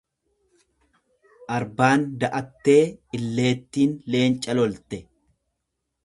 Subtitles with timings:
[1.57, 2.79] Arbaan da'attee
[3.17, 5.01] illeettiin leenca lolte.